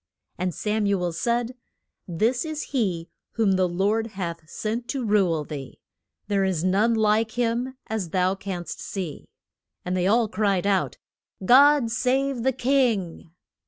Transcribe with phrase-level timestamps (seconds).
[0.39, 1.53] And Sam u el said,
[2.07, 5.77] This is he whom the Lord hath sent to rule thee.
[6.27, 9.29] There is none like him, as thou canst see.
[9.85, 10.97] And they all cried out,
[11.45, 13.29] God save the king!